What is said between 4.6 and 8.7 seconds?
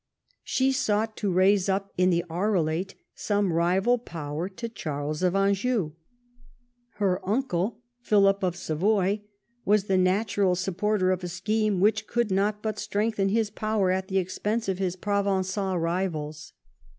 Charles of Anjou. Her uncle, Philip of